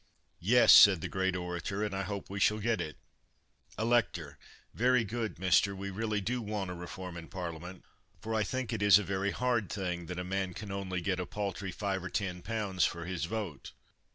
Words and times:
"Yes," 0.39 0.73
said 0.73 1.01
the 1.01 1.07
great 1.07 1.35
orator, 1.35 1.83
"and 1.83 1.93
I 1.95 2.01
hope 2.01 2.27
we 2.27 2.39
shall 2.39 2.57
get 2.57 2.81
it." 2.81 2.97
Elector: 3.77 4.39
"Very 4.73 5.03
good, 5.03 5.37
Mister, 5.37 5.75
we 5.75 5.91
really 5.91 6.19
do 6.19 6.41
want 6.41 6.71
a 6.71 6.73
reform 6.73 7.17
in 7.17 7.27
parliament, 7.27 7.85
for 8.19 8.33
I 8.33 8.41
think 8.43 8.73
it 8.73 8.81
is 8.81 8.97
a 8.97 9.03
very 9.03 9.29
hard 9.29 9.69
thing 9.69 10.07
that 10.07 10.17
a 10.17 10.23
man 10.23 10.55
can 10.55 10.71
only 10.71 11.01
get 11.01 11.19
a 11.19 11.27
paltry 11.27 11.71
5 11.71 12.03
or 12.05 12.09
10 12.09 12.41
pounds 12.41 12.83
for 12.83 13.05
his 13.05 13.25
vote. 13.25 13.73